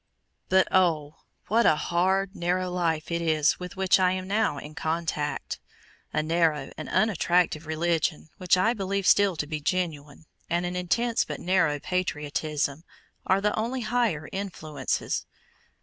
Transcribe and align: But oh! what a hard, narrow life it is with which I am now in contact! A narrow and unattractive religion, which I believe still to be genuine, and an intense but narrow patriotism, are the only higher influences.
But 0.49 0.67
oh! 0.71 1.17
what 1.45 1.67
a 1.67 1.75
hard, 1.75 2.35
narrow 2.35 2.71
life 2.71 3.11
it 3.11 3.21
is 3.21 3.59
with 3.59 3.77
which 3.77 3.99
I 3.99 4.13
am 4.13 4.27
now 4.27 4.57
in 4.57 4.73
contact! 4.73 5.59
A 6.11 6.23
narrow 6.23 6.71
and 6.75 6.89
unattractive 6.89 7.67
religion, 7.67 8.29
which 8.39 8.57
I 8.57 8.73
believe 8.73 9.05
still 9.05 9.35
to 9.35 9.45
be 9.45 9.59
genuine, 9.61 10.25
and 10.49 10.65
an 10.65 10.75
intense 10.75 11.23
but 11.23 11.39
narrow 11.39 11.79
patriotism, 11.79 12.83
are 13.27 13.41
the 13.41 13.55
only 13.55 13.81
higher 13.81 14.27
influences. 14.31 15.27